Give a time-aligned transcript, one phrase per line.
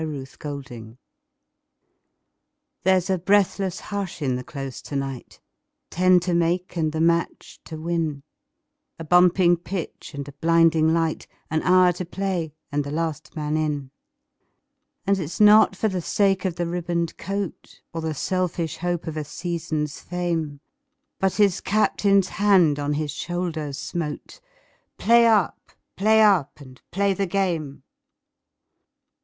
[0.01, 0.97] Vitaï Lampada
[2.81, 5.39] There's a breathless hush in the Close to night
[5.91, 8.23] Ten to make and the match to win
[8.97, 13.55] A bumping pitch and a blinding light, An hour to play and the last man
[13.55, 13.91] in.
[15.05, 19.15] And it's not for the sake of a ribboned coat, Or the selfish hope of
[19.15, 20.61] a season's fame,
[21.19, 24.39] But his Captain's hand on his shoulder smote
[24.97, 25.73] "Play up!
[25.95, 26.59] play up!
[26.59, 27.83] and play the game!"